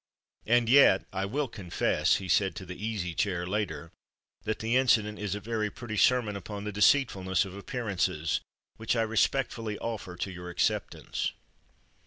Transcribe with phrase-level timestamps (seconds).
[0.47, 3.91] "And yet I will confess," he said to the Easy Chair, later,
[4.45, 8.41] "that the incident is a very pretty sermon upon the deceitfulness of appearances,
[8.77, 11.33] which I respectfully offer to your acceptance."